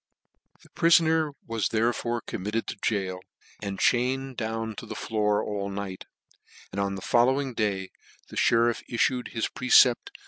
The 0.63 0.69
prifoner 0.69 1.33
was, 1.45 1.69
therefore, 1.69 2.21
committed 2.21 2.65
to 2.65 2.77
gaol, 2.77 3.21
and 3.61 3.77
chained 3.79 4.35
down 4.35 4.73
to 4.77 4.87
the 4.87 4.95
floor 4.95 5.43
all 5.43 5.69
night; 5.69 6.05
and 6.71 6.81
on 6.81 6.95
the 6.95 7.03
following 7.03 7.53
cay 7.53 7.91
the 8.29 8.35
merirTiiTued 8.35 9.27
his 9.27 9.47
precept 9.47 10.09
for 10.11 10.19
VOL. 10.19 10.19